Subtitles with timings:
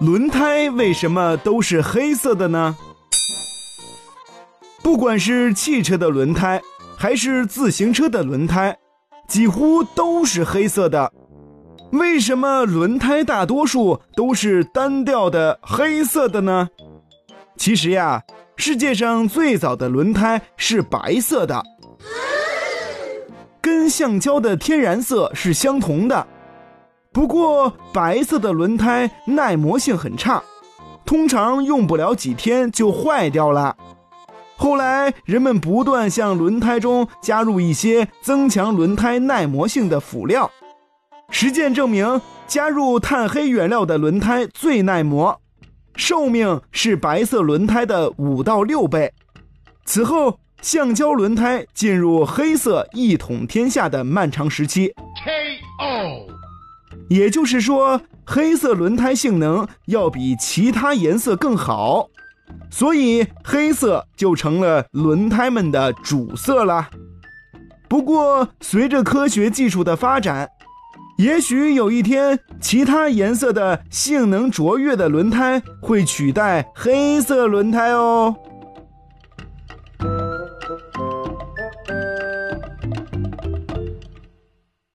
[0.00, 2.76] 轮胎为什么都是黑色的呢？
[4.82, 6.60] 不管是汽车的轮胎，
[6.96, 8.76] 还是自行车的轮胎，
[9.28, 11.12] 几乎都是黑色的。
[11.92, 16.68] 为什么轮胎大多数都是单调的黑色的呢？
[17.56, 18.20] 其实呀，
[18.56, 21.62] 世界上最早的轮胎是白色的，
[23.60, 26.26] 跟橡胶的天然色是相同的。
[27.12, 30.42] 不过，白色的轮胎耐磨性很差，
[31.04, 33.76] 通常用不了几天就坏掉了。
[34.56, 40.50] 后来，人们不断向轮胎中加入一些增强轮胎耐磨性的辅料。
[41.28, 45.38] 实践证明，加入碳黑原料的轮胎最耐磨，
[45.96, 49.12] 寿命是白色轮胎的五到六倍。
[49.84, 54.94] 此后，橡胶轮胎进入黑色一统天下的漫长时期。
[55.24, 56.31] K.O.
[57.12, 62.08] 也就是说黑色轮胎性能要比其他颜色更好
[62.70, 66.88] 所以黑色就成了轮胎们的主色了
[67.86, 70.48] 不过随着科学技术的发展
[71.18, 78.34] 也许有一天其他颜色的性能卓越的轮胎会取代黑色轮胎哦。